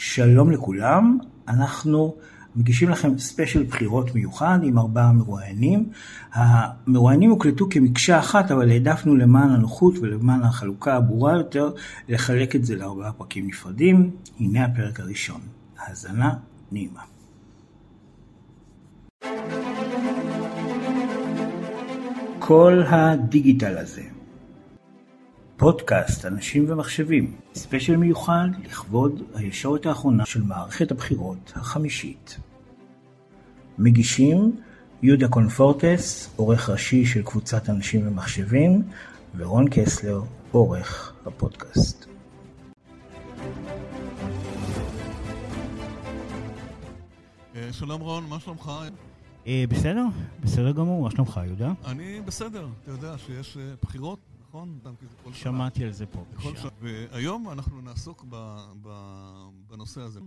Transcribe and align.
שלום 0.00 0.50
לכולם, 0.50 1.18
אנחנו 1.48 2.14
מגישים 2.56 2.88
לכם 2.88 3.18
ספיישל 3.18 3.62
בחירות 3.62 4.14
מיוחד 4.14 4.58
עם 4.62 4.78
ארבעה 4.78 5.12
מרואיינים. 5.12 5.90
המרואיינים 6.32 7.30
הוקלטו 7.30 7.66
כמקשה 7.70 8.18
אחת, 8.18 8.50
אבל 8.50 8.70
העדפנו 8.70 9.16
למען 9.16 9.50
הנוחות 9.50 9.98
ולמען 9.98 10.42
החלוקה 10.42 10.96
הברורה 10.96 11.36
יותר, 11.36 11.70
לחלק 12.08 12.56
את 12.56 12.64
זה 12.64 12.76
לארבעה 12.76 13.12
פרקים 13.12 13.46
נפרדים. 13.46 14.10
הנה 14.40 14.64
הפרק 14.64 15.00
הראשון. 15.00 15.40
האזנה 15.78 16.34
נעימה. 16.72 17.02
כל 22.38 22.82
הדיגיטל 22.88 23.78
הזה. 23.78 24.17
פודקאסט 25.58 26.26
אנשים 26.26 26.64
ומחשבים, 26.68 27.36
ספיישל 27.54 27.96
מיוחד 27.96 28.48
לכבוד 28.64 29.22
הישורת 29.34 29.86
האחרונה 29.86 30.26
של 30.26 30.42
מערכת 30.42 30.90
הבחירות 30.90 31.52
החמישית. 31.56 32.38
מגישים 33.78 34.56
יהודה 35.02 35.28
קונפורטס, 35.28 36.30
עורך 36.36 36.70
ראשי 36.70 37.06
של 37.06 37.22
קבוצת 37.22 37.70
אנשים 37.70 38.08
ומחשבים, 38.08 38.82
ורון 39.36 39.64
קסלר, 39.70 40.20
עורך 40.52 41.12
הפודקאסט. 41.26 42.06
אה, 47.56 47.72
שלום 47.72 48.00
רון, 48.00 48.24
מה 48.28 48.40
שלומך? 48.40 48.72
אה, 49.46 49.64
בסדר, 49.68 50.04
בסדר 50.42 50.72
גמור, 50.72 51.02
מה 51.02 51.10
שלומך 51.10 51.40
יהודה? 51.46 51.72
אני 51.86 52.20
בסדר, 52.26 52.66
אתה 52.82 52.90
יודע 52.90 53.18
שיש 53.18 53.56
אה, 53.56 53.62
בחירות, 53.82 54.18
נכון? 54.48 54.80
שמעתי 55.32 55.84
על 55.84 55.92
זה 55.92 56.06
פה. 56.06 56.24
והיום 56.80 57.50
אנחנו 57.50 57.80
נעסוק 57.80 58.24
בנושא 59.66 60.00
הזה. 60.00 60.20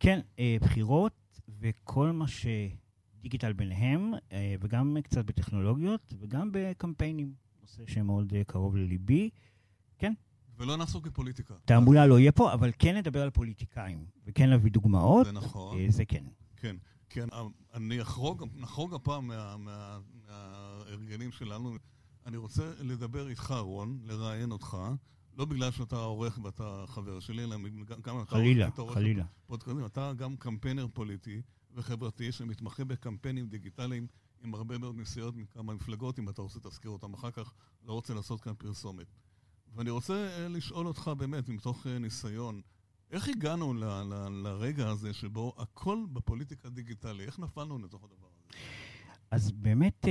כן, 0.00 0.20
בחירות 0.60 1.40
וכל 1.60 2.10
מה 2.10 2.24
שדיגיטל 2.28 3.52
ביניהם, 3.52 4.12
וגם 4.60 4.96
קצת 5.02 5.24
בטכנולוגיות, 5.24 6.14
וגם 6.18 6.50
בקמפיינים, 6.52 7.32
נושא 7.60 7.82
שמאוד 7.86 8.32
קרוב 8.46 8.76
לליבי. 8.76 9.30
כן. 9.98 10.12
ולא 10.56 10.76
נעסוק 10.76 11.06
בפוליטיקה. 11.06 11.54
תעמולה 11.64 12.06
לא 12.06 12.18
יהיה 12.18 12.32
פה, 12.32 12.52
אבל 12.52 12.70
כן 12.78 12.96
נדבר 12.96 13.22
על 13.22 13.30
פוליטיקאים, 13.30 14.06
וכן 14.26 14.50
להביא 14.50 14.70
דוגמאות. 14.70 15.26
זה 15.26 15.32
נכון. 15.32 15.90
זה 15.90 16.04
כן. 16.04 16.24
כן, 16.56 16.76
כן. 17.08 17.28
אני 17.74 18.02
אחרוג, 18.02 18.44
נחרוג 18.56 18.94
הפעם 18.94 19.30
מההרגלים 20.28 21.32
שלנו. 21.32 21.76
אני 22.28 22.36
רוצה 22.36 22.72
לדבר 22.80 23.28
איתך, 23.28 23.54
רון, 23.60 23.98
לראיין 24.04 24.52
אותך, 24.52 24.76
לא 25.36 25.44
בגלל 25.44 25.70
שאתה 25.70 25.96
עורך 25.96 26.38
ואתה 26.44 26.84
חבר 26.86 27.20
שלי, 27.20 27.44
אלא 27.44 27.56
גם 28.02 28.20
אתה 28.22 28.30
חלילה, 28.30 28.70
חלילה. 28.70 29.24
פודקאסטים. 29.46 29.84
אתה 29.86 30.12
גם 30.16 30.36
קמפיינר 30.36 30.86
פוליטי 30.92 31.42
וחברתי 31.74 32.32
שמתמחה 32.32 32.84
בקמפיינים 32.84 33.48
דיגיטליים 33.48 34.06
עם 34.44 34.54
הרבה 34.54 34.78
מאוד 34.78 34.96
נסיעות 34.96 35.36
מכמה 35.36 35.74
מפלגות, 35.74 36.18
אם 36.18 36.28
אתה 36.28 36.42
רוצה 36.42 36.60
תזכיר 36.60 36.90
אותם 36.90 37.14
אחר 37.14 37.30
כך, 37.30 37.52
לא 37.84 37.92
רוצה 37.92 38.14
לעשות 38.14 38.40
כאן 38.40 38.54
פרסומת. 38.58 39.06
ואני 39.74 39.90
רוצה 39.90 40.48
לשאול 40.48 40.86
אותך 40.86 41.10
באמת, 41.18 41.48
מתוך 41.48 41.86
ניסיון, 41.86 42.60
איך 43.10 43.28
הגענו 43.28 43.74
ל- 43.74 43.84
ל- 43.84 44.28
לרגע 44.42 44.88
הזה 44.88 45.12
שבו 45.12 45.54
הכל 45.58 45.98
בפוליטיקה 46.12 46.68
דיגיטלי? 46.68 47.24
איך 47.24 47.38
נפלנו 47.38 47.78
לתוך 47.78 48.04
הדבר 48.04 48.26
הזה? 48.26 48.58
אז 49.30 49.52
באמת, 49.52 50.06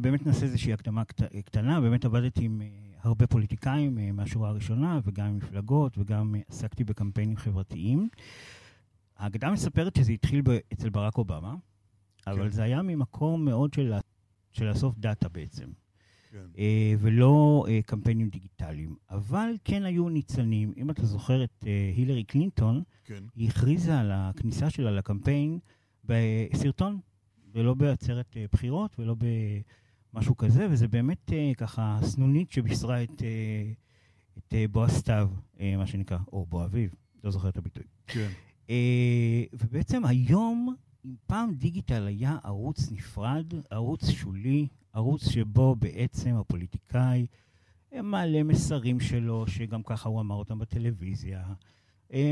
באמת 0.00 0.26
נעשה 0.26 0.46
איזושהי 0.46 0.72
הקדמה 0.72 1.02
קטנה. 1.44 1.80
באמת 1.80 2.04
עבדתי 2.04 2.44
עם 2.44 2.62
הרבה 3.00 3.26
פוליטיקאים 3.26 4.16
מהשורה 4.16 4.48
הראשונה, 4.48 5.00
וגם 5.04 5.26
עם 5.26 5.36
מפלגות, 5.36 5.98
וגם 5.98 6.34
עסקתי 6.48 6.84
בקמפיינים 6.84 7.36
חברתיים. 7.36 8.08
האגדה 9.16 9.50
מספרת 9.50 9.96
שזה 9.96 10.12
התחיל 10.12 10.42
אצל 10.72 10.90
ברק 10.90 11.18
אובמה, 11.18 11.54
אבל 12.26 12.42
כן. 12.42 12.48
זה 12.48 12.62
היה 12.62 12.82
ממקום 12.82 13.44
מאוד 13.44 13.74
של, 13.74 13.92
של 14.52 14.64
לאסוף 14.64 14.98
דאטה 14.98 15.28
בעצם. 15.28 15.68
כן. 16.30 16.46
ולא 16.98 17.66
קמפיינים 17.86 18.28
דיגיטליים. 18.28 18.96
אבל 19.10 19.48
כן 19.64 19.84
היו 19.84 20.08
ניצנים. 20.08 20.72
אם 20.76 20.90
אתה 20.90 21.06
זוכר 21.06 21.44
את 21.44 21.64
הילרי 21.96 22.24
קלינטון, 22.24 22.82
כן. 23.04 23.24
היא 23.34 23.48
הכריזה 23.48 24.00
על 24.00 24.10
הכניסה 24.12 24.70
שלה 24.70 24.90
לקמפיין 24.90 25.58
בסרטון, 26.04 26.98
ולא 27.54 27.74
בעצרת 27.74 28.36
בחירות 28.52 28.98
ולא 28.98 29.16
במשהו 30.14 30.36
כזה, 30.36 30.66
וזה 30.70 30.88
באמת 30.88 31.30
ככה 31.56 31.98
סנונית 32.02 32.50
שבישרה 32.50 33.02
את, 33.02 33.22
את 34.38 34.54
בועז 34.70 34.90
סתיו, 34.90 35.30
מה 35.60 35.86
שנקרא, 35.86 36.18
או 36.32 36.46
בוא 36.46 36.64
אביב, 36.64 36.94
לא 37.24 37.30
זוכר 37.30 37.48
את 37.48 37.56
הביטוי. 37.56 37.84
כן. 38.06 38.28
ובעצם 39.52 40.04
היום, 40.04 40.74
אם 41.04 41.14
פעם 41.26 41.54
דיגיטל 41.54 42.06
היה 42.06 42.38
ערוץ 42.44 42.90
נפרד, 42.92 43.46
ערוץ 43.70 44.10
שולי, 44.10 44.68
ערוץ 44.92 45.28
שבו 45.28 45.76
בעצם 45.76 46.34
הפוליטיקאי 46.34 47.26
מעלה 48.02 48.42
מסרים 48.42 49.00
שלו, 49.00 49.46
שגם 49.46 49.82
ככה 49.82 50.08
הוא 50.08 50.20
אמר 50.20 50.34
אותם 50.34 50.58
בטלוויזיה, 50.58 51.44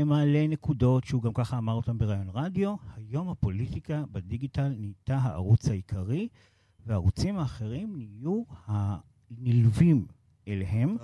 מעלה 0.05 0.47
נקודות 0.47 1.03
שהוא 1.03 1.21
גם 1.21 1.33
ככה 1.33 1.57
אמר 1.57 1.73
אותם 1.73 1.97
בראיון 1.97 2.29
רדיו. 2.33 2.75
היום 2.95 3.29
הפוליטיקה 3.29 4.03
בדיגיטל 4.11 4.67
נהייתה 4.79 5.17
הערוץ 5.17 5.67
העיקרי, 5.67 6.27
והערוצים 6.85 7.37
האחרים 7.37 7.93
נהיו 7.97 8.43
הנלווים 8.67 10.05
אליהם. 10.47 10.97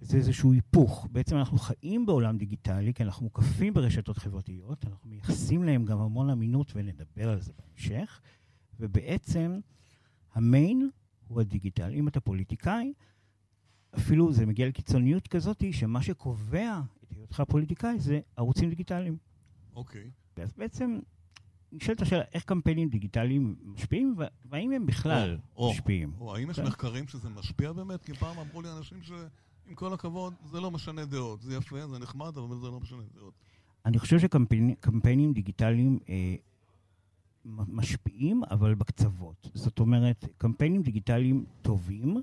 זה 0.00 0.16
איזשהו 0.16 0.52
היפוך. 0.52 1.08
בעצם 1.12 1.36
אנחנו 1.36 1.58
חיים 1.58 2.06
בעולם 2.06 2.38
דיגיטלי, 2.38 2.94
כי 2.94 3.02
אנחנו 3.02 3.24
מוקפים 3.24 3.74
ברשתות 3.74 4.18
חברתיות, 4.18 4.84
אנחנו 4.84 5.10
מייחסים 5.10 5.64
להם 5.64 5.84
גם 5.84 6.00
המון 6.00 6.30
אמינות, 6.30 6.72
ונדבר 6.74 7.28
על 7.28 7.40
זה 7.40 7.52
בהמשך, 7.58 8.20
ובעצם 8.80 9.60
המיין 10.34 10.90
הוא 11.28 11.40
הדיגיטל. 11.40 11.92
אם 11.94 12.08
אתה 12.08 12.20
פוליטיקאי, 12.20 12.92
אפילו 13.96 14.32
זה 14.32 14.46
מגיע 14.46 14.68
לקיצוניות 14.68 15.28
כזאת, 15.28 15.64
שמה 15.72 16.02
שקובע 16.02 16.80
את 17.04 17.12
היותך 17.16 17.42
פוליטיקאי 17.48 17.98
זה 17.98 18.20
ערוצים 18.36 18.70
דיגיטליים. 18.70 19.16
אוקיי. 19.76 20.10
Okay. 20.36 20.42
אז 20.42 20.52
בעצם 20.56 20.98
נשאלת 21.72 22.02
השאלה, 22.02 22.22
איך 22.34 22.44
קמפיינים 22.44 22.88
דיגיטליים 22.88 23.56
משפיעים, 23.64 24.16
והאם 24.44 24.72
הם 24.72 24.86
בכלל 24.86 25.38
או, 25.56 25.70
משפיעים? 25.70 26.12
או, 26.20 26.28
או 26.28 26.36
האם 26.36 26.50
יש 26.50 26.60
כן. 26.60 26.66
מחקרים 26.66 27.08
שזה 27.08 27.28
משפיע 27.28 27.72
באמת? 27.72 28.04
כי 28.04 28.14
פעם 28.14 28.38
אמרו 28.38 28.62
לי 28.62 28.68
אנשים 28.78 29.02
שעם 29.02 29.74
כל 29.74 29.92
הכבוד, 29.92 30.34
זה 30.44 30.60
לא 30.60 30.70
משנה 30.70 31.04
דעות. 31.04 31.42
זה 31.42 31.56
יפה, 31.56 31.86
זה 31.86 31.98
נחמד, 31.98 32.36
אבל 32.36 32.56
זה 32.58 32.66
לא 32.66 32.80
משנה 32.80 33.02
דעות. 33.14 33.34
אני 33.86 33.98
חושב 33.98 34.18
שקמפיינים 34.18 35.32
דיגיטליים 35.32 35.98
אה, 36.08 36.34
משפיעים, 37.44 38.42
אבל 38.50 38.74
בקצוות. 38.74 39.50
זאת 39.54 39.78
אומרת, 39.78 40.24
קמפיינים 40.38 40.82
דיגיטליים 40.82 41.44
טובים 41.62 42.22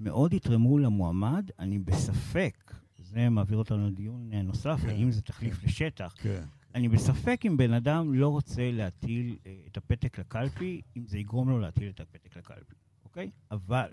מאוד 0.00 0.32
יתרמו 0.32 0.78
למועמד. 0.78 1.50
אני 1.58 1.78
בספק, 1.78 2.74
זה 2.98 3.28
מעביר 3.28 3.58
אותנו 3.58 3.86
לדיון 3.86 4.30
נוסף, 4.32 4.80
כן, 4.82 4.88
האם 4.88 5.10
זה 5.10 5.22
תחליף 5.22 5.58
כן, 5.58 5.66
לשטח. 5.66 6.14
כן. 6.18 6.42
אני 6.74 6.88
בספק 6.88 7.40
אם 7.46 7.56
בן 7.56 7.72
אדם 7.72 8.14
לא 8.14 8.28
רוצה 8.28 8.70
להטיל 8.72 9.36
uh, 9.42 9.46
את 9.66 9.76
הפתק 9.76 10.18
לקלפי, 10.18 10.80
אם 10.96 11.06
זה 11.06 11.18
יגרום 11.18 11.48
לו 11.48 11.58
להטיל 11.58 11.88
את 11.88 12.00
הפתק 12.00 12.36
לקלפי, 12.36 12.74
אוקיי? 13.04 13.30
אבל 13.50 13.88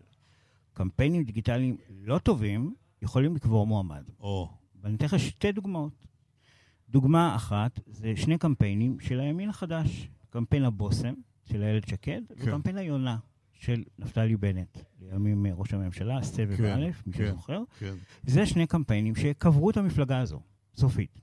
קמפיינים 0.74 1.24
דיגיטליים 1.24 1.78
לא 1.90 2.18
טובים 2.18 2.76
יכולים 3.02 3.36
לקבור 3.36 3.68
מועמד. 3.68 4.04
או. 4.20 4.50
ואני 4.82 4.96
אתן 4.96 5.06
לך 5.06 5.20
שתי 5.20 5.52
דוגמאות. 5.52 6.08
דוגמה 6.90 7.36
אחת 7.36 7.80
זה 7.86 8.14
שני 8.16 8.38
קמפיינים 8.38 9.00
של 9.00 9.20
הימין 9.20 9.50
החדש. 9.50 10.10
קמפיין 10.30 10.64
הבושם 10.64 11.14
של 11.44 11.64
איילת 11.64 11.88
שקד, 11.88 12.22
כן. 12.28 12.34
וקמפיין 12.38 12.78
היונה 12.78 13.18
של 13.60 13.84
נפתלי 14.00 14.38
בנט, 14.38 14.78
לימים 15.02 15.46
ראש 15.54 15.74
הממשלה, 15.74 16.24
סבב 16.24 16.58
כן, 16.58 16.66
א', 16.66 16.90
מי 17.06 17.14
כן, 17.14 17.28
שזוכר. 17.28 17.64
כן. 17.80 17.94
זה 18.24 18.46
שני 18.46 18.68
קמפיינים 18.68 19.16
שקברו 19.16 19.70
את 19.70 19.78
המפלגה 19.78 20.20
הזו, 20.20 20.40
סופית. 20.76 21.22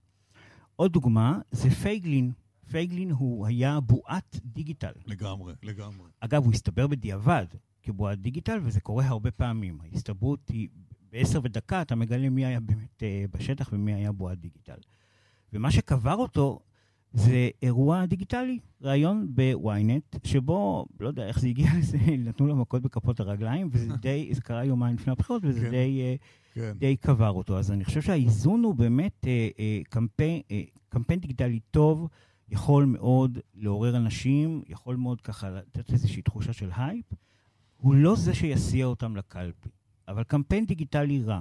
עוד 0.77 0.93
דוגמה 0.93 1.41
זה 1.51 1.71
פייגלין. 1.71 2.33
פייגלין 2.71 3.11
הוא 3.11 3.47
היה 3.47 3.81
בועת 3.81 4.41
דיגיטל. 4.45 4.93
לגמרי, 5.07 5.55
לגמרי. 5.63 6.11
אגב, 6.21 6.45
הוא 6.45 6.53
הסתבר 6.53 6.87
בדיעבד 6.87 7.47
כבועת 7.83 8.19
דיגיטל, 8.19 8.59
וזה 8.63 8.81
קורה 8.81 9.07
הרבה 9.07 9.31
פעמים. 9.31 9.79
ההסתברות 9.81 10.49
היא, 10.49 10.69
בעשר 11.13 11.41
ודקה 11.45 11.83
אתה 11.83 11.95
מגלה 11.95 12.29
מי 12.29 12.47
היה 12.47 12.61
באמת 12.61 13.03
אה, 13.03 13.37
בשטח 13.37 13.71
ומי 13.73 13.95
היה 13.95 14.13
בבועת 14.13 14.39
דיגיטל. 14.39 14.79
ומה 15.53 15.71
שקבר 15.71 16.15
אותו 16.15 16.61
זה 17.13 17.49
אירוע 17.63 18.07
דיגיטלי, 18.07 18.59
ראיון 18.83 19.27
בוויינט, 19.35 20.17
שבו, 20.27 20.87
לא 21.01 21.09
יודע 21.09 21.27
איך 21.27 21.41
זה 21.41 21.49
הגיע 21.49 21.67
לזה, 21.79 21.99
נתנו 22.27 22.47
לו 22.47 22.57
מכות 22.57 22.83
בכפות 22.83 23.21
הרגליים, 23.21 23.69
וזה 23.73 23.97
די, 24.03 24.29
זה 24.33 24.41
קרה 24.41 24.65
יומיים 24.65 24.95
לפני 24.95 25.13
הבחירות, 25.13 25.43
וזה 25.45 25.61
כן, 25.61 25.71
די, 25.71 26.17
כן. 26.55 26.73
די 26.79 26.97
קבר 26.97 27.31
אותו. 27.31 27.59
אז 27.59 27.71
אני 27.71 27.85
חושב 27.85 28.03
שהאיזון 28.03 28.65
הוא 28.65 28.75
באמת 28.75 29.27
אה, 29.27 29.49
אה, 29.59 29.81
קמפיין, 29.89 30.41
אה, 30.51 30.63
קמפיין 30.89 31.21
דיגיטלי 31.21 31.61
טוב, 31.71 32.09
יכול 32.49 32.85
מאוד 32.85 33.39
לעורר 33.55 33.97
אנשים, 33.97 34.63
יכול 34.69 34.97
מאוד 34.97 35.21
ככה 35.21 35.51
לתת 35.51 35.93
איזושהי 35.93 36.23
תחושה 36.23 36.53
של 36.53 36.71
הייפ. 36.77 37.07
הוא 37.77 37.95
לא 37.95 38.17
זה 38.17 38.35
שיסיע 38.35 38.87
אותם 38.87 39.17
לקלפי, 39.17 39.69
אבל 40.09 40.23
קמפיין 40.23 40.67
דיגיטלי 40.67 41.23
רע 41.23 41.41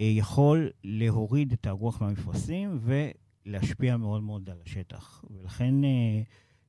אה, 0.00 0.04
יכול 0.04 0.70
להוריד 0.84 1.52
את 1.52 1.66
הרוח 1.66 2.02
מהמפרשים, 2.02 2.78
ו... 2.80 3.10
להשפיע 3.44 3.96
מאוד 3.96 4.22
מאוד 4.22 4.50
על 4.50 4.60
השטח. 4.62 5.24
ולכן 5.30 5.84
אה, 5.84 6.22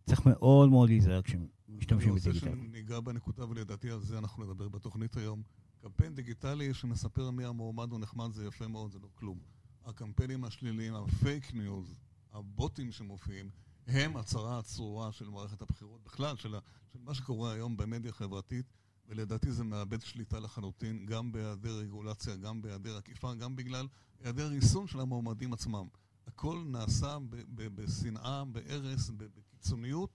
צריך 0.06 0.26
מאוד 0.26 0.70
מאוד 0.70 0.90
להיזהר 0.90 1.22
כשמשתמשים 1.22 2.16
בדיגיטל. 2.16 2.48
אני 2.48 2.56
רוצה 2.56 2.68
שניגע 2.72 3.00
בנקודה, 3.00 3.50
ולדעתי 3.50 3.92
על 3.92 4.00
זה 4.00 4.18
אנחנו 4.18 4.44
נדבר 4.44 4.70
בתוכנית 4.70 5.18
היום. 5.18 5.44
קמפיין 5.82 6.16
דיגיטלי 6.16 6.74
שמספר 6.74 7.32
מי 7.32 7.46
המועמד 7.46 7.92
הוא 7.92 8.00
נחמד, 8.00 8.32
זה 8.32 8.46
יפה 8.46 8.68
מאוד, 8.68 8.92
זה 8.92 9.00
לא 9.00 9.08
כלום. 9.16 9.40
הקמפיינים 9.86 10.44
השליליים, 10.44 10.94
הפייק 10.96 11.54
ניוז, 11.54 11.96
הבוטים 12.32 12.92
שמופיעים, 12.92 13.50
הם 13.88 14.18
הצרה 14.18 14.60
הצרורה 14.60 15.12
של 15.12 15.30
מערכת 15.30 15.62
הבחירות 15.62 16.04
בכלל, 16.04 16.36
של, 16.36 16.56
של 16.94 17.00
מה 17.00 17.14
שקורה 17.14 17.54
היום 17.54 17.78
במדיה 17.78 18.12
החברתית, 18.12 18.66
ולדעתי 19.08 19.52
זה 19.52 19.64
מאבד 19.64 20.02
שליטה 20.02 20.40
לחלוטין, 20.40 21.06
גם 21.06 21.32
בהיעדר 21.32 21.78
רגולציה, 21.78 22.36
גם 22.36 22.62
בהיעדר 22.62 22.98
עקיפה, 22.98 23.34
גם 23.34 23.56
בגלל 23.56 23.88
היעדר 24.24 24.54
יישום 24.54 24.88
של 24.88 25.00
המועמדים 25.00 25.54
עצמם. 25.54 25.88
הכל 26.36 26.64
נעשה 26.68 27.18
בשנאה, 27.56 28.44
בהרס, 28.46 29.12
בקיצוניות, 29.18 30.10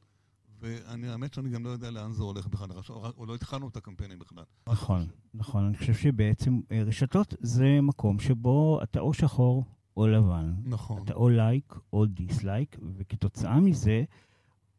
ואני, 0.61 1.09
האמת 1.09 1.35
שאני 1.35 1.51
גם 1.51 1.65
לא 1.65 1.71
יודע 1.71 1.91
לאן 1.91 2.13
זה 2.13 2.23
הולך 2.23 2.47
בכלל, 2.47 2.69
או 3.19 3.27
לא 3.27 3.35
התחלנו 3.35 3.69
את 3.69 3.77
הקמפיינים 3.77 4.19
בכלל. 4.19 4.45
נכון, 4.69 5.07
נכון. 5.35 5.65
אני 5.65 5.77
חושב 5.77 5.95
שבעצם 5.95 6.61
אה, 6.73 6.83
רשתות 6.83 7.35
זה 7.41 7.81
מקום 7.83 8.21
שבו 8.21 8.81
אתה 8.83 9.01
או 9.01 9.15
שחור 9.15 9.65
או 9.97 10.07
לבן. 10.07 10.55
נכון. 10.65 11.03
אתה 11.03 11.13
או 11.15 11.29
לייק 11.29 11.75
או 11.93 12.07
דיסלייק, 12.07 12.77
וכתוצאה 12.97 13.61
מזה, 13.61 14.05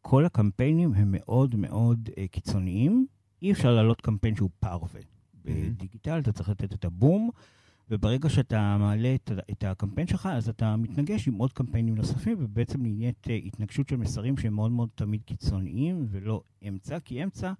כל 0.02 0.24
הקמפיינים 0.24 0.94
הם 0.94 1.08
מאוד 1.18 1.54
מאוד 1.54 2.08
uh, 2.12 2.28
קיצוניים. 2.30 3.06
אי 3.42 3.52
אפשר 3.52 3.74
להעלות 3.74 4.00
קמפיין 4.00 4.36
שהוא 4.36 4.50
פרווה. 4.60 5.00
בדיגיטל 5.44 6.18
אתה 6.18 6.32
צריך 6.32 6.48
לתת 6.48 6.74
את 6.74 6.84
הבום, 6.84 7.30
וברגע 7.90 8.28
שאתה 8.28 8.76
מעלה 8.78 9.14
את, 9.14 9.30
את 9.50 9.64
הקמפיין 9.64 10.06
שלך, 10.06 10.28
אז 10.32 10.48
אתה 10.48 10.76
מתנגש 10.76 11.28
עם 11.28 11.34
עוד 11.34 11.52
קמפיינים 11.52 11.94
נוספים, 11.94 12.36
ובעצם 12.40 12.82
נהיית 12.82 13.26
uh, 13.26 13.30
התנגשות 13.30 13.88
של 13.88 13.96
מסרים 13.96 14.36
שהם 14.36 14.54
מאוד 14.54 14.70
מאוד 14.70 14.88
תמיד 14.94 15.22
קיצוניים, 15.24 16.06
ולא 16.10 16.42
אמצע, 16.68 17.00
כי 17.00 17.24
אמצע... 17.24 17.52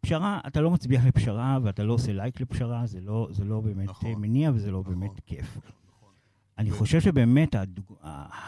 פשרה, 0.00 0.40
אתה 0.46 0.60
לא 0.60 0.70
מצביע 0.70 1.00
לפשרה 1.06 1.58
ואתה 1.62 1.82
לא 1.82 1.92
עושה 1.92 2.12
לייק 2.12 2.40
לפשרה, 2.40 2.86
זה 2.86 3.00
לא, 3.00 3.28
זה 3.30 3.44
לא 3.44 3.60
באמת 3.60 3.88
נכון, 3.88 4.20
מניע 4.20 4.50
וזה 4.54 4.70
לא 4.70 4.80
נכון, 4.80 5.00
באמת 5.00 5.20
כיף. 5.26 5.58
אני 6.58 6.70
חושב 6.70 7.00
שבאמת 7.00 7.54
הדוג... 7.54 7.84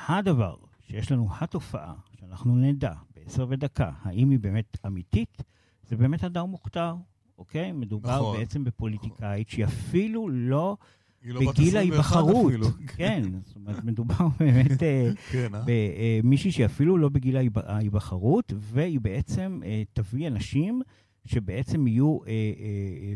הדבר 0.09 0.57
שיש 0.81 1.13
לנו, 1.13 1.29
התופעה, 1.41 1.95
שאנחנו 2.21 2.57
נדע 2.57 2.93
בעשר 3.15 3.47
ודקה, 3.49 3.91
האם 4.03 4.31
היא 4.31 4.39
באמת 4.39 4.79
אמיתית, 4.87 5.43
זה 5.89 5.97
באמת 5.97 6.25
הדר 6.25 6.45
מוכתר, 6.45 6.95
אוקיי? 7.39 7.73
מדובר 7.73 8.17
נכון, 8.17 8.37
בעצם 8.37 8.65
בפוליטיקאית 8.65 9.49
שהיא 9.49 9.65
אפילו 9.65 10.29
לא... 10.29 10.77
לא 11.25 11.53
בגיל 11.53 11.77
ההיבחרות. 11.77 12.53
כן, 12.87 13.23
זאת 13.45 13.57
אומרת, 13.57 13.85
מדובר 13.85 14.29
באמת 14.41 14.83
אה, 14.83 15.11
כן, 15.31 15.49
במישהי 15.67 16.51
אה? 16.51 16.55
שאפילו 16.55 16.99
לא 16.99 17.09
בגיל 17.09 17.37
ההיבחרות, 17.67 18.53
והיא 18.57 19.01
בעצם 19.01 19.61
אה, 19.65 19.83
תביא 19.93 20.29
אנשים 20.29 20.83
שבעצם 21.25 21.87
יהיו 21.87 22.19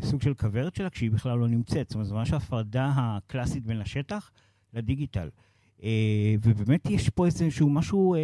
סוג 0.02 0.22
של 0.22 0.34
כוורת 0.34 0.74
שלה 0.74 0.90
כשהיא 0.90 1.10
בכלל 1.10 1.38
לא 1.38 1.48
נמצאת. 1.48 1.88
זאת 1.88 1.94
אומרת, 1.94 2.06
זו 2.06 2.14
ממש 2.14 2.32
ההפרדה 2.32 2.92
הקלאסית 2.96 3.66
בין 3.66 3.80
השטח 3.80 4.30
לדיגיטל. 4.74 5.28
ובאמת 6.42 6.90
יש 6.90 7.08
פה 7.08 7.26
איזשהו 7.26 7.70
משהו 7.70 8.14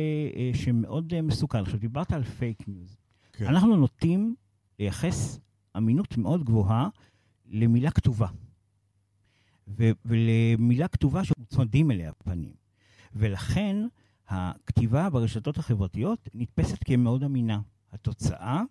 שמאוד 0.54 1.20
מסוכן. 1.20 1.58
עכשיו, 1.58 1.80
דיברת 1.80 2.12
על 2.12 2.24
פייק 2.24 2.62
ניוז. 2.68 2.96
כן. 3.32 3.46
אנחנו 3.46 3.76
נוטים 3.76 4.34
לייחס 4.78 5.40
אמינות 5.76 6.18
מאוד 6.18 6.44
גבוהה 6.44 6.88
למילה 7.50 7.90
כתובה. 7.90 8.26
ו- 9.68 9.90
ולמילה 10.04 10.88
כתובה 10.88 11.24
שמוצמדים 11.24 11.90
אליה 11.90 12.12
פנים. 12.12 12.52
ולכן 13.14 13.76
הכתיבה 14.28 15.10
ברשתות 15.10 15.58
החברתיות 15.58 16.28
נתפסת 16.34 16.78
כמאוד 16.84 17.24
אמינה. 17.24 17.60
התוצאה 17.92 18.62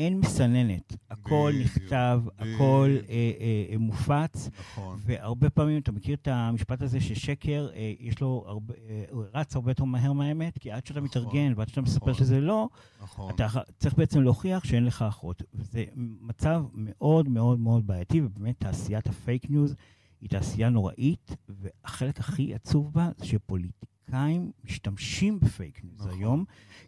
אין 0.00 0.18
מסננת. 0.18 0.96
הכל 1.10 1.52
בדיוק, 1.54 1.76
נכתב, 1.76 2.20
בדיוק. 2.24 2.54
הכל 2.56 2.96
אה, 3.08 3.32
אה, 3.70 3.78
מופץ. 3.78 4.50
נכון. 4.60 4.98
והרבה 5.00 5.50
פעמים, 5.50 5.80
אתה 5.80 5.92
מכיר 5.92 6.16
את 6.22 6.28
המשפט 6.28 6.82
הזה 6.82 7.00
ששקר, 7.00 7.68
אה, 7.74 7.92
יש 8.00 8.20
לו 8.20 8.44
הרבה, 8.46 8.74
אה, 8.88 9.04
הוא 9.10 9.24
רץ 9.34 9.56
הרבה 9.56 9.70
יותר 9.70 9.84
מהר 9.84 10.12
מהאמת, 10.12 10.58
כי 10.58 10.70
עד 10.70 10.86
שאתה 10.86 11.00
נכון, 11.00 11.22
מתארגן 11.22 11.52
ועד 11.56 11.68
שאתה 11.68 11.80
מספר 11.80 12.10
נכון, 12.10 12.14
שזה 12.14 12.40
לא, 12.40 12.68
נכון. 13.02 13.34
אתה 13.34 13.46
צריך 13.78 13.94
בעצם 13.94 14.22
להוכיח 14.22 14.64
שאין 14.64 14.84
לך 14.84 15.02
אחות. 15.02 15.42
וזה 15.54 15.84
מצב 16.20 16.64
מאוד 16.74 17.28
מאוד 17.28 17.60
מאוד 17.60 17.86
בעייתי, 17.86 18.20
ובאמת 18.20 18.54
תעשיית 18.58 19.06
הפייק 19.06 19.50
ניוז 19.50 19.74
היא 20.20 20.30
תעשייה 20.30 20.68
נוראית, 20.68 21.36
והחלק 21.48 22.20
הכי 22.20 22.54
עצוב 22.54 22.92
בה 22.92 23.10
זה 23.18 23.26
שפוליטיקאים 23.26 24.50
משתמשים 24.64 25.40
בפייק 25.40 25.84
ניוז 25.84 26.00
נכון. 26.00 26.18
היום. 26.18 26.44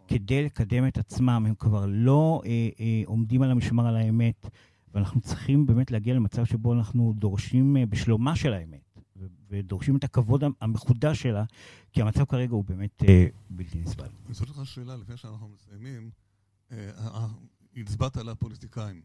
כדי 0.07 0.45
לקדם 0.45 0.87
את 0.87 0.97
עצמם, 0.97 1.45
הם 1.47 1.55
כבר 1.55 1.85
לא 1.89 2.41
אה, 2.45 2.69
אה, 2.79 3.01
עומדים 3.05 3.41
על 3.41 3.51
המשמר 3.51 3.87
על 3.87 3.95
האמת, 3.95 4.49
ואנחנו 4.93 5.21
צריכים 5.21 5.65
באמת 5.65 5.91
להגיע 5.91 6.13
למצב 6.13 6.45
שבו 6.45 6.73
אנחנו 6.73 7.13
דורשים 7.15 7.77
אה, 7.77 7.85
בשלומה 7.85 8.35
של 8.35 8.53
האמת, 8.53 8.99
ודורשים 9.49 9.95
את 9.95 10.03
הכבוד 10.03 10.43
המחודש 10.61 11.21
שלה, 11.21 11.43
כי 11.91 12.01
המצב 12.01 12.25
כרגע 12.25 12.53
הוא 12.53 12.63
באמת 12.63 13.03
אה, 13.03 13.25
בלתי 13.49 13.79
נסבל. 13.79 14.07
אני 14.25 14.33
שואל 14.33 14.49
אותך 14.49 14.65
שאלה 14.65 14.95
לפני 14.95 15.17
שאנחנו 15.17 15.49
מסיימים. 15.49 16.11
אה, 16.71 16.89
אה, 16.97 17.27
הצבעת 17.77 18.17
על 18.17 18.29
הפוליטיקאים. 18.29 19.01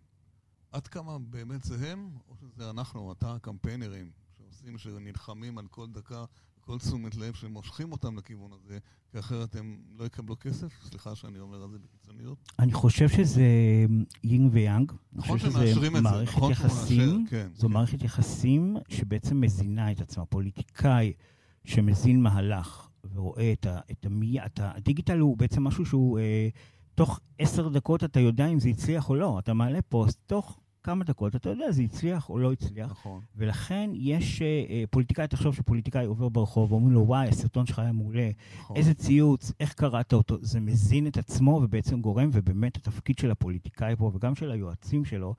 עד 0.73 0.87
כמה 0.87 1.19
באמת 1.19 1.65
זה 1.65 1.93
הם, 1.93 2.11
או 2.29 2.37
שזה 2.37 2.71
אנחנו, 2.71 3.13
אתה 3.13 3.35
הקמפיינרים, 3.35 4.11
שעושים, 4.37 4.79
שנלחמים 4.79 5.59
על 5.59 5.67
כל 5.67 5.87
דקה 5.87 6.25
כל 6.69 6.79
תשומת 6.79 7.17
לב 7.17 7.35
שמושכים 7.35 7.93
אותם 7.93 8.19
לכיוון 8.19 8.51
הזה, 8.53 8.79
כי 9.13 9.19
אחרת 9.19 9.57
הם 9.57 9.77
לא 9.99 10.05
יקבלו 10.05 10.37
כסף? 10.41 10.73
סליחה 10.89 11.15
שאני 11.15 11.39
אומר 11.39 11.65
את 11.65 11.71
זה 11.71 11.79
בקיצוניות. 11.79 12.53
אני 12.59 12.73
חושב 12.73 13.09
שזה 13.09 13.43
יינג 14.25 14.51
ויאנג. 14.53 14.93
נכון 15.13 15.39
שמאשרים 15.39 15.97
את 15.97 16.03
זה, 16.03 16.23
נכון 16.23 16.53
יחסים, 16.53 17.27
כן. 17.31 17.49
זו 17.55 17.69
כן. 17.69 17.73
מערכת 17.73 18.03
יחסים 18.03 18.77
שבעצם 18.89 19.41
מזינה 19.41 19.93
את 19.93 20.01
עצמה. 20.01 20.25
פוליטיקאי 20.25 21.13
שמזין 21.65 22.23
מהלך 22.23 22.89
ורואה 23.15 23.53
את, 23.53 23.67
ה, 23.67 23.81
את, 23.91 24.07
המי, 24.07 24.41
את 24.41 24.61
הדיגיטל 24.63 25.19
הוא 25.19 25.37
בעצם 25.37 25.65
משהו 25.65 25.87
שהוא, 25.87 26.19
אה, 26.19 26.49
תוך 26.99 27.21
עשר 27.39 27.69
דקות 27.69 28.05
אתה 28.05 28.21
יודע 28.21 28.47
אם 28.47 28.61
זה 28.61 28.69
הצליח 28.69 29.11
או 29.11 29.15
לא. 29.15 29.39
אתה 29.39 29.55
מעלה 29.55 29.83
פוסט, 29.83 30.19
תוך 30.27 30.61
כמה 30.83 31.05
דקות, 31.05 31.37
אתה 31.37 31.51
יודע, 31.51 31.71
זה 31.71 31.83
הצליח 31.83 32.31
או 32.31 32.39
לא 32.39 32.53
הצליח. 32.53 32.91
נכון. 32.91 33.21
ולכן 33.37 33.91
יש, 33.95 34.43
אה, 34.43 34.65
אה, 34.71 34.85
פוליטיקאי, 34.91 35.29
תחשוב 35.29 35.55
שפוליטיקאי 35.55 36.05
עובר 36.05 36.29
ברחוב, 36.29 36.73
ואומרים 36.73 36.95
לו, 36.95 37.01
וואי, 37.01 37.29
הסרטון 37.29 37.67
שלך 37.67 37.79
היה 37.79 37.93
מעולה, 37.93 38.31
נכון. 38.59 38.77
איזה 38.77 38.95
ציוץ, 38.95 39.53
איך 39.61 39.73
קראת 39.73 40.13
אותו, 40.13 40.39
זה 40.41 40.61
מזין 40.61 41.07
את 41.07 41.17
עצמו 41.17 41.61
ובעצם 41.63 42.01
גורם, 42.01 42.31
ובאמת 42.33 42.77
התפקיד 42.77 43.19
של 43.19 43.31
הפוליטיקאי 43.31 43.97
פה, 43.97 44.11
וגם 44.15 44.35
של 44.35 44.51
היועצים 44.51 45.05
שלו, 45.05 45.35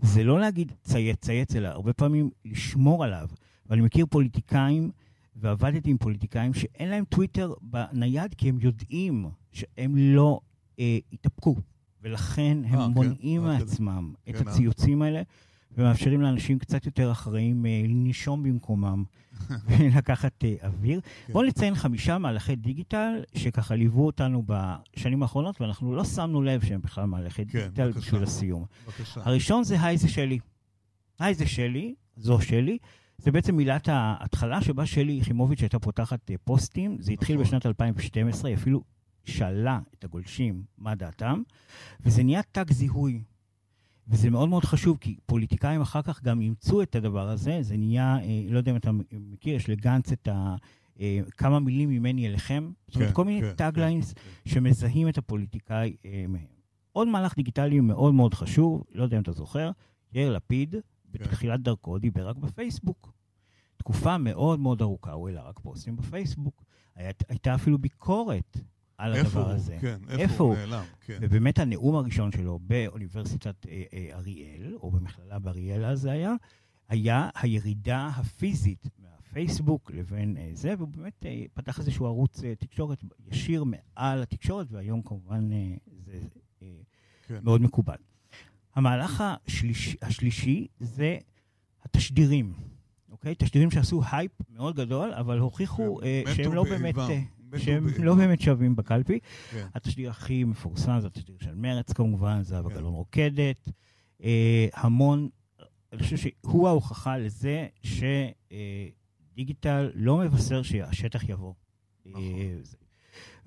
זה 0.00 0.24
לא 0.24 0.40
להגיד 0.40 0.72
צייץ, 0.82 1.18
צייץ, 1.20 1.56
אלא 1.56 1.68
הרבה 1.68 1.92
פעמים 1.92 2.30
לשמור 2.44 3.04
עליו. 3.04 3.28
ואני 3.66 3.82
מכיר 3.82 4.06
פוליטיקאים, 4.10 4.90
ועבדתי 5.36 5.90
עם 5.90 5.98
פוליטיקאים 5.98 6.54
שאין 6.54 6.88
להם 6.88 7.04
טוויטר 7.04 7.54
בנייד, 7.62 8.34
כי 8.34 8.48
הם 8.48 8.58
יודעים 8.60 9.26
שהם 9.52 9.96
לא 9.96 10.40
אה, 10.78 10.98
יתאפקו. 11.12 11.56
ולכן 12.02 12.58
הם 12.64 12.78
아, 12.78 12.82
אה, 12.82 12.88
מונעים 12.88 13.40
כן, 13.40 13.46
מעצמם 13.46 14.12
כן, 14.24 14.32
את 14.32 14.36
כן, 14.36 14.48
הציוצים 14.48 15.02
האלה, 15.02 15.22
ומאפשרים 15.76 16.20
לאנשים 16.20 16.58
קצת 16.58 16.86
יותר 16.86 17.12
אחראים 17.12 17.66
אה, 17.66 17.82
לנשום 17.88 18.42
במקומם 18.42 19.04
ולקחת 19.66 20.44
uh, 20.44 20.66
אוויר. 20.66 21.00
כן. 21.26 21.32
בואו 21.32 21.46
נציין 21.46 21.74
חמישה 21.74 22.18
מהלכי 22.18 22.56
דיגיטל 22.56 23.22
שככה 23.34 23.74
ליוו 23.74 24.06
אותנו 24.06 24.42
בשנים 24.46 25.22
האחרונות, 25.22 25.60
ואנחנו 25.60 25.94
לא 25.94 26.04
שמנו 26.04 26.42
לב 26.42 26.64
שהם 26.64 26.80
בכלל 26.80 27.04
מהלכי 27.04 27.46
כן, 27.46 27.58
דיגיטל 27.58 27.86
בבקשה, 27.86 28.00
בשביל 28.00 28.22
הסיום. 28.22 28.64
בבקשה. 28.86 29.20
הראשון 29.24 29.64
זה 29.64 29.82
היי 29.82 29.96
זה 29.96 30.08
שלי. 30.08 30.38
היי 31.18 31.34
זה 31.34 31.46
שלי, 31.46 31.94
זו 32.16 32.40
שלי. 32.40 32.78
זה 33.18 33.32
בעצם 33.32 33.56
מילת 33.56 33.88
ההתחלה 33.92 34.62
שבה 34.62 34.86
שלי 34.86 35.12
יחימוביץ' 35.12 35.60
הייתה 35.60 35.78
פותחת 35.78 36.30
פוסטים. 36.44 36.96
זה 37.00 37.12
התחיל 37.12 37.36
נכון. 37.36 37.46
בשנת 37.46 37.66
2012, 37.66 38.50
היא 38.50 38.56
אפילו 38.56 38.82
שאלה 39.28 39.80
את 39.98 40.04
הגולשים 40.04 40.62
מה 40.78 40.94
דעתם, 40.94 41.42
וזה 42.00 42.22
נהיה 42.22 42.42
תג 42.42 42.72
זיהוי. 42.72 43.22
וזה 44.08 44.30
מאוד 44.30 44.48
מאוד 44.48 44.64
חשוב, 44.64 44.98
כי 45.00 45.16
פוליטיקאים 45.26 45.80
אחר 45.80 46.02
כך 46.02 46.22
גם 46.22 46.40
אימצו 46.40 46.82
את 46.82 46.94
הדבר 46.94 47.28
הזה, 47.28 47.58
זה 47.62 47.76
נהיה, 47.76 48.18
אה, 48.22 48.42
לא 48.48 48.58
יודע 48.58 48.72
אם 48.72 48.76
אתה 48.76 48.90
מכיר, 49.12 49.54
יש 49.54 49.68
לגנץ 49.68 50.12
את 50.12 50.28
ה... 50.28 50.56
אה, 51.00 51.20
כמה 51.36 51.60
מילים 51.60 51.88
ממני 51.88 52.28
אליכם, 52.28 52.70
כן, 52.70 52.92
זאת 52.92 52.96
אומרת, 52.96 53.08
כן, 53.08 53.14
כל 53.14 53.24
מיני 53.24 53.40
כן, 53.40 53.52
taglines 53.52 54.12
כן, 54.12 54.20
כן. 54.44 54.50
שמזהים 54.50 55.08
את 55.08 55.18
הפוליטיקאי 55.18 55.96
אה, 56.04 56.24
מהם. 56.28 56.46
עוד 56.92 57.08
מהלך 57.08 57.36
דיגיטלי 57.36 57.80
מאוד 57.80 58.14
מאוד 58.14 58.34
חשוב, 58.34 58.84
לא 58.92 59.02
יודע 59.02 59.16
אם 59.16 59.22
אתה 59.22 59.32
זוכר, 59.32 59.70
יאיר 60.12 60.32
לפיד, 60.32 60.70
כן. 60.72 60.78
בתחילת 61.24 61.60
דרכו 61.60 61.98
דיבר 61.98 62.28
רק 62.28 62.36
בפייסבוק. 62.36 63.12
תקופה 63.76 64.18
מאוד 64.18 64.60
מאוד 64.60 64.82
ארוכה 64.82 65.12
הוא 65.12 65.28
העלה 65.28 65.42
רק 65.42 65.58
פוסטים 65.58 65.96
בפייסבוק. 65.96 66.64
היית, 66.96 67.22
הייתה 67.28 67.54
אפילו 67.54 67.78
ביקורת 67.78 68.56
על 68.98 69.12
הדבר 69.12 69.44
הוא? 69.44 69.52
הזה. 69.52 69.76
כן, 69.80 69.98
איפה, 70.08 70.22
איפה 70.22 70.44
הוא 70.44 70.54
נעלם, 70.54 70.84
כן. 71.00 71.18
ובאמת 71.20 71.58
הנאום 71.58 71.94
הראשון 71.96 72.32
שלו 72.32 72.58
באוניברסיטת 72.62 73.66
אה, 73.66 73.82
אה, 73.92 74.08
אריאל, 74.12 74.74
או 74.74 74.90
במכללה 74.90 75.38
באריאל 75.38 75.84
אז 75.84 76.00
זה 76.00 76.12
היה, 76.12 76.34
היה 76.88 77.28
הירידה 77.34 78.06
הפיזית 78.06 78.88
פייסבוק 79.32 79.90
לבין 79.94 80.36
אה, 80.36 80.50
זה, 80.52 80.74
והוא 80.78 80.88
באמת 80.88 81.26
אה, 81.26 81.44
פתח 81.54 81.78
איזשהו 81.78 82.06
ערוץ 82.06 82.44
אה, 82.44 82.54
תקשורת 82.54 83.04
ישיר 83.30 83.64
מעל 83.64 84.22
התקשורת, 84.22 84.66
והיום 84.70 85.02
כמובן 85.02 85.52
אה, 85.52 85.74
זה 86.04 86.18
אה, 86.62 86.68
כן. 87.26 87.38
מאוד 87.42 87.62
מקובל. 87.62 87.96
המהלך 88.74 89.24
השליש, 89.46 89.96
השלישי 90.02 90.66
זה 90.80 91.18
התשדירים, 91.84 92.52
אוקיי? 93.10 93.34
תשדירים 93.38 93.70
שעשו 93.70 94.02
הייפ 94.12 94.32
מאוד 94.50 94.76
גדול, 94.76 95.12
אבל 95.12 95.38
הוכיחו 95.38 96.02
אה, 96.02 96.22
מתו 96.26 96.34
שהם 96.34 96.54
לא 96.54 96.64
באמת... 96.64 96.98
אה, 96.98 97.20
שהם 97.56 97.84
באיבם. 97.84 98.04
לא 98.04 98.14
באמת 98.14 98.40
שווים 98.40 98.76
בקלפי. 98.76 99.18
כן. 99.50 99.66
התשדיר 99.74 100.10
הכי 100.10 100.44
מפורסם 100.44 101.00
זה 101.00 101.06
התשדיר 101.06 101.36
של 101.40 101.54
מרץ 101.54 101.92
כמובן, 101.92 102.42
זהבה 102.42 102.70
כן. 102.70 102.74
גלאון 102.76 102.94
רוקדת. 102.94 103.68
אה, 104.22 104.66
המון, 104.74 105.28
אני 105.92 106.02
חושב 106.02 106.16
שהוא 106.16 106.68
ההוכחה 106.68 107.18
לזה 107.18 107.66
שדיגיטל 109.32 109.90
לא 109.94 110.18
מבשר 110.18 110.62
שהשטח 110.62 111.28
יבוא. 111.28 111.52
נכון. 112.06 112.22
אה, 112.22 112.58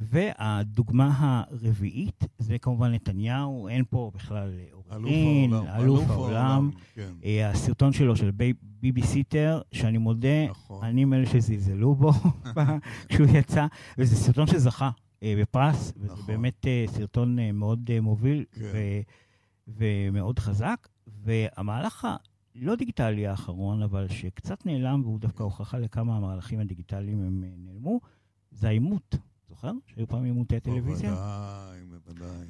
והדוגמה 0.01 1.11
הרביעית 1.17 2.23
זה 2.39 2.57
כמובן 2.59 2.91
נתניהו, 2.91 3.67
אין 3.67 3.83
פה 3.89 4.11
בכלל 4.15 4.49
אלוף 4.69 4.91
עוררין, 4.91 5.53
העולם. 5.53 5.81
אלוף 5.81 6.09
העולם. 6.09 6.69
כן, 6.93 7.11
אה, 7.23 7.49
הסרטון 7.49 7.93
שלו 7.93 8.15
של 8.15 8.31
בי- 8.31 8.53
ביבי 8.81 9.01
סיטר, 9.03 9.61
שאני 9.71 9.97
מודה, 9.97 10.47
נכון. 10.49 10.85
אני 10.85 11.05
מאלה 11.05 11.25
שזלזלו 11.25 11.95
בו 11.95 12.11
כשהוא 13.09 13.27
יצא, 13.33 13.65
וזה 13.97 14.15
סרטון 14.15 14.47
שזכה 14.47 14.89
אה, 15.23 15.35
בפרס, 15.41 15.93
וזה 15.97 16.13
נכון. 16.13 16.27
באמת 16.27 16.67
אה, 16.67 16.85
סרטון 16.87 17.37
מאוד 17.53 17.89
מוביל 18.01 18.43
כן. 18.51 18.61
ו- 18.73 19.01
ומאוד 19.67 20.39
חזק. 20.39 20.87
והמהלך 21.07 22.07
הלא 22.55 22.75
דיגיטלי 22.75 23.27
האחרון, 23.27 23.81
אבל 23.81 24.07
שקצת 24.07 24.65
נעלם, 24.65 25.01
והוא 25.03 25.19
דווקא 25.19 25.43
הוכחה 25.43 25.77
לכמה 25.79 26.17
המהלכים 26.17 26.59
הדיגיטליים 26.59 27.21
הם 27.23 27.43
נעלמו, 27.65 27.99
זה 28.51 28.67
העימות. 28.67 29.15
זוכר? 29.61 29.73
שהיו 29.87 30.07
פעם 30.07 30.23
עימותי 30.23 30.59
טלוויזיה? 30.59 31.11
בוודאי, 31.11 31.99
בוודאי. 32.05 32.47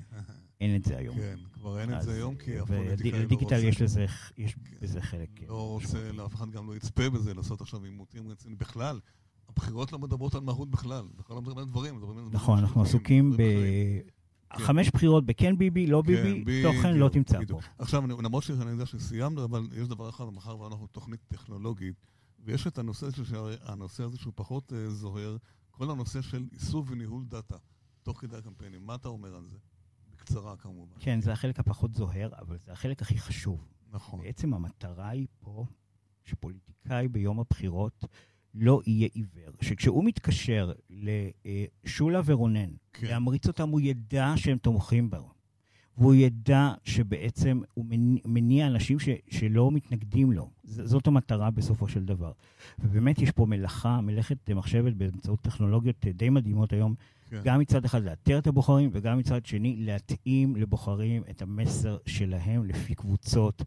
אין 0.62 0.76
את 0.76 0.84
זה 0.84 0.98
היום. 0.98 1.16
כן, 1.16 1.36
כבר 1.54 1.80
אין 1.80 1.94
את 1.94 2.02
זה 2.02 2.14
היום, 2.14 2.36
כי 2.36 2.60
הפוליטיקאי 2.60 3.12
לא 3.12 3.36
רוצה. 3.46 3.56
יש 3.56 3.82
לזה, 3.82 4.06
יש. 4.38 4.56
בזה 4.82 5.02
חלק. 5.02 5.30
אה, 5.42 5.48
לא 5.48 5.68
רוצה, 5.68 6.12
לאף 6.12 6.36
אחד 6.36 6.50
גם 6.50 6.68
לא 6.68 6.76
יצפה 6.76 7.10
בזה, 7.10 7.34
לעשות 7.34 7.62
עכשיו 7.62 7.84
עימותים 7.84 8.28
רציניים. 8.28 8.58
בכלל, 8.58 9.00
הבחירות 9.50 9.92
לא 9.92 10.00
מדברות 10.00 10.36
על 10.36 10.42
מהות 10.42 10.72
בכלל. 10.72 11.04
בכלל 11.16 11.36
לא 11.36 11.42
מדברים 11.42 11.96
על 11.96 12.02
דברים. 12.02 12.30
נכון, 12.32 12.60
אנחנו 12.60 12.82
עסוקים 12.82 13.34
אחרים. 13.34 14.02
כן. 14.50 14.64
בחמש 14.64 14.90
בחירות 14.90 15.26
בכן 15.26 15.58
ביבי, 15.58 15.88
לא 15.88 16.04
כן, 16.08 16.24
ביבי, 16.24 16.64
תוכן 16.64 16.98
לא 16.98 17.10
תמצא. 17.10 17.40
פה. 17.48 17.60
עכשיו, 17.78 18.08
למרות 18.08 18.44
שאני 18.44 18.72
יודע 18.72 18.86
שסיימנו, 18.86 19.44
אבל 19.44 19.68
יש 19.82 19.88
דבר 19.88 20.10
אחד, 20.10 20.26
מאחר 20.26 20.60
ואנחנו 20.60 20.88
תוכנית 20.88 21.20
טכנולוגית, 21.28 21.96
ויש 22.46 22.68
את 22.68 22.78
הנושא 22.78 23.06
הזה, 23.06 23.26
שהרי 23.26 23.56
הנושא 23.64 24.04
הזה 24.04 24.18
שהוא 24.18 24.34
פחות 24.36 24.74
אה, 24.74 24.90
זוהר, 24.90 25.38
כל 25.72 25.92
הנושא 25.92 26.22
של 26.22 26.48
איסוף 26.52 26.92
וניהול 26.92 27.26
דאטה, 27.26 27.58
תוך 28.04 28.22
כדי 28.22 28.38
הקמפיינים. 28.38 28.86
מה 28.86 28.96
אתה 28.96 29.08
אומר 29.08 29.36
על 29.36 29.48
זה? 29.48 29.58
בקצרה 30.12 30.58
כמובן. 30.58 30.96
כן, 31.00 31.22
זה 31.22 31.34
החלק 31.34 31.60
הפחות 31.60 31.94
זוהר, 31.94 32.30
אבל 32.40 32.58
זה 32.58 32.72
החלק 32.72 33.02
הכי 33.02 33.20
חשוב. 33.20 33.68
נכון. 33.92 34.22
בעצם 34.22 34.54
המטרה 34.54 35.10
היא 35.10 35.28
פה 35.40 35.66
שפוליטיקאי 36.24 37.08
ביום 37.08 37.40
הבחירות 37.40 38.06
לא 38.54 38.82
יהיה 38.86 39.10
עיוור. 39.14 39.54
שכשהוא 39.62 40.06
מתקשר 40.06 40.72
לשולה 40.90 42.22
ורונן, 42.26 42.70
כן. 42.94 43.08
להמריץ 43.08 43.48
אותם, 43.48 43.70
הוא 43.70 43.82
ידע 43.82 44.34
שהם 44.36 44.58
תומכים 44.58 45.10
בו. 45.10 45.34
והוא 45.98 46.14
ידע 46.16 46.74
שבעצם 46.84 47.62
הוא 47.74 47.86
מניע, 48.26 48.68
אנשים 48.68 49.00
ש, 49.00 49.10
שלא 49.30 49.72
מתנגדים 49.72 50.32
לו. 50.32 50.50
ז, 50.64 50.82
זאת 50.84 51.08
המטרה 51.08 51.52
בסופו 51.52 51.88
של 51.88 52.06
דבר. 52.06 52.32
ובאמת 52.80 53.20
יש 53.20 53.32
פה 53.32 53.46
מלאכה, 53.46 54.02
מלאכת 54.02 54.50
מחשבת 54.50 54.94
באמצעות 54.94 55.42
טכנולוגיות 55.42 56.06
די 56.06 56.30
מדהימות 56.30 56.74
היום, 56.74 56.96
כן. 57.30 57.42
גם 57.44 57.60
מצד 57.60 57.86
אחד 57.86 58.04
לאתר 58.04 58.38
את 58.38 58.48
הבוחרים, 58.48 58.90
וגם 58.94 59.18
מצד 59.18 59.46
שני 59.46 59.76
להתאים 59.80 60.56
לבוחרים 60.56 61.24
את 61.30 61.42
המסר 61.42 61.98
שלהם 62.06 62.66
לפי 62.66 62.96
קבוצות, 62.96 63.64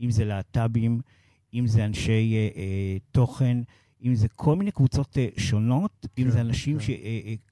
אם 0.00 0.10
זה 0.10 0.24
להט"בים, 0.24 1.00
אם 1.54 1.66
זה 1.66 1.84
אנשי 1.84 2.34
אה, 2.34 2.48
אה, 2.56 2.96
תוכן, 3.10 3.58
אם 4.02 4.14
זה 4.14 4.28
כל 4.28 4.56
מיני 4.56 4.70
קבוצות 4.70 5.18
אה, 5.18 5.28
שונות, 5.36 6.06
אם 6.18 6.24
כן, 6.24 6.30
זה 6.30 6.40
אנשים 6.40 6.78
כן. 6.78 6.84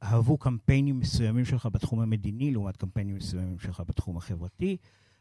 שאהבו 0.00 0.38
קמפיינים 0.38 0.98
מסוימים 0.98 1.44
שלך 1.44 1.68
בתחום 1.72 2.00
המדיני, 2.00 2.50
לעומת 2.50 2.76
קמפיינים 2.76 3.16
מסוימים 3.16 3.58
שלך 3.58 3.82
בתחום 3.86 4.16
החברתי. 4.16 4.76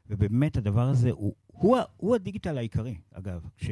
ובאמת 0.09 0.57
הדבר 0.57 0.87
הזה 0.87 1.11
הוא, 1.11 1.33
הוא, 1.47 1.77
הוא 1.97 2.15
הדיגיטל 2.15 2.57
העיקרי, 2.57 2.97
אגב. 3.11 3.47
ש... 3.57 3.69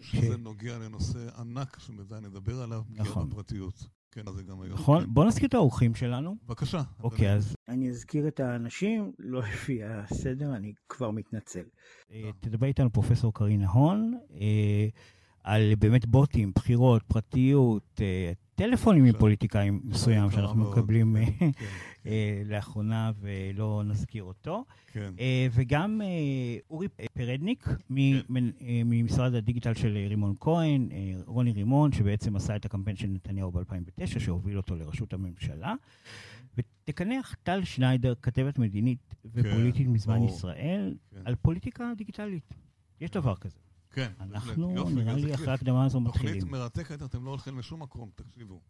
שזה 0.00 0.36
נוגע 0.36 0.78
לנושא 0.78 1.18
ענק 1.38 1.78
שבוודאי 1.78 2.20
נדבר 2.20 2.62
עליו, 2.62 2.82
נכון. 2.90 3.30
בפרטיות. 3.30 3.86
כן, 4.10 4.22
אז 4.28 4.34
זה 4.34 4.42
גם 4.42 4.60
היום. 4.60 4.74
נכון? 4.74 5.04
כן. 5.04 5.14
בוא 5.14 5.24
נזכיר 5.24 5.48
את 5.48 5.54
האורחים 5.54 5.94
שלנו. 5.94 6.36
בבקשה. 6.46 6.82
אוקיי, 7.02 7.32
אז 7.32 7.56
אני 7.68 7.90
אזכיר 7.90 8.28
את 8.28 8.40
האנשים, 8.40 9.12
לא 9.18 9.40
לפי 9.40 9.84
הסדר, 9.84 10.56
אני 10.56 10.72
כבר 10.88 11.10
מתנצל. 11.10 11.64
אה, 12.12 12.30
תדבר 12.40 12.66
איתנו 12.66 12.92
פרופסור 12.92 13.34
קרינה 13.34 13.68
הון, 13.68 14.18
אה, 14.40 14.88
על 15.44 15.74
באמת 15.78 16.06
בוטים, 16.06 16.52
בחירות, 16.54 17.02
פרטיות, 17.02 18.00
אה, 18.00 18.32
טלפונים 18.54 19.04
עכשיו, 19.04 19.16
מפוליטיקאים 19.16 19.80
מסוים 19.84 20.26
יקרה 20.26 20.40
שאנחנו. 20.40 20.70
מקבלים 20.70 21.16
אה, 21.16 21.24
כן, 21.38 21.50
אה, 22.06 22.42
לאחרונה 22.44 23.10
ולא 23.20 23.82
נזכיר 23.84 24.22
אותו. 24.22 24.64
כן. 24.92 25.14
וגם 25.52 26.00
אורי 26.70 26.88
פרדניק 27.12 27.64
כן. 27.64 27.74
ממשרד 28.84 29.34
הדיגיטל 29.34 29.74
של 29.74 30.06
רימון 30.08 30.34
כהן, 30.40 30.88
רוני 31.26 31.52
רימון, 31.52 31.92
שבעצם 31.92 32.36
עשה 32.36 32.56
את 32.56 32.64
הקמפיין 32.64 32.96
של 32.96 33.06
נתניהו 33.08 33.52
ב-2009, 33.52 34.18
שהוביל 34.18 34.56
אותו 34.56 34.76
לראשות 34.76 35.12
הממשלה. 35.12 35.74
ותקנח 36.58 37.36
טל 37.42 37.64
שניידר, 37.64 38.14
כתבת 38.22 38.58
מדינית 38.58 39.14
ופוליטית 39.24 39.86
מזמן. 39.86 40.22
ישראל, 40.22 40.94
כן. 41.10 41.20
על 41.24 41.34
פוליטיקה 41.34 41.92
דיגיטלית. 41.96 42.54
יש 43.00 43.10
דבר 43.10 43.36
כזה. 43.36 43.58
כן. 43.92 44.12
אנחנו, 44.20 44.88
נראה 44.90 45.14
לי, 45.14 45.34
אחרי. 45.34 45.50
ההקדמה 45.50 45.84
הזו 45.84 46.00
תוכנית 46.04 46.24
מתחילים. 46.26 46.52
מרתקת, 46.52 47.02
אתם 47.02 47.24
לא 47.24 47.30
הולכים 47.30 47.58
לשום 47.58 47.82
מקום, 47.82 48.10
תקשיבו. 48.14 48.60